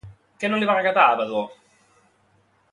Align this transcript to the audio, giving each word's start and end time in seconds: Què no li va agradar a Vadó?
Què 0.43 0.49
no 0.51 0.59
li 0.63 0.69
va 0.69 0.77
agradar 0.79 1.05
a 1.11 1.19
Vadó? 1.21 1.45